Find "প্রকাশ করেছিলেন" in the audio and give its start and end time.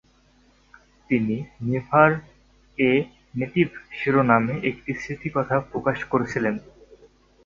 5.71-6.55